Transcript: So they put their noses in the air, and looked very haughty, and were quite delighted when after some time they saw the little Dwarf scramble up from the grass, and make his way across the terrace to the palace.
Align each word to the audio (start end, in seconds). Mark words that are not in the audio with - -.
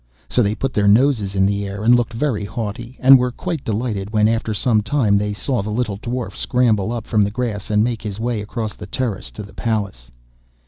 So 0.31 0.41
they 0.41 0.55
put 0.55 0.73
their 0.73 0.87
noses 0.87 1.35
in 1.35 1.45
the 1.45 1.67
air, 1.67 1.83
and 1.83 1.93
looked 1.93 2.13
very 2.13 2.43
haughty, 2.43 2.97
and 3.01 3.19
were 3.19 3.29
quite 3.29 3.63
delighted 3.63 4.09
when 4.09 4.27
after 4.27 4.51
some 4.51 4.81
time 4.81 5.15
they 5.15 5.31
saw 5.31 5.61
the 5.61 5.69
little 5.69 5.97
Dwarf 5.99 6.35
scramble 6.35 6.91
up 6.91 7.05
from 7.05 7.23
the 7.23 7.29
grass, 7.29 7.69
and 7.69 7.83
make 7.83 8.01
his 8.01 8.19
way 8.19 8.41
across 8.41 8.73
the 8.73 8.87
terrace 8.87 9.29
to 9.29 9.43
the 9.43 9.53
palace. 9.53 10.09